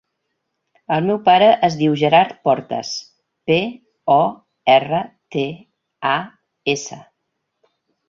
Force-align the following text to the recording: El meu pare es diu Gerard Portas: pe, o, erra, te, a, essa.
El 0.95 1.03
meu 1.09 1.19
pare 1.27 1.49
es 1.67 1.77
diu 1.81 1.97
Gerard 2.05 2.33
Portas: 2.49 2.95
pe, 3.53 3.59
o, 4.17 4.19
erra, 4.81 5.07
te, 5.37 5.47
a, 6.17 6.19
essa. 6.79 7.03